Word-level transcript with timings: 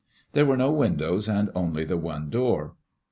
There 0.33 0.47
were 0.47 0.57
no 0.57 0.71
windows, 0.71 1.29
and 1.29 1.51
only 1.53 1.83
the 1.85 1.95
one 1.95 2.31
door. 2.31 2.73